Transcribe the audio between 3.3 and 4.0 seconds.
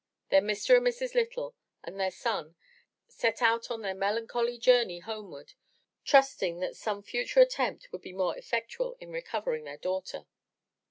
out on their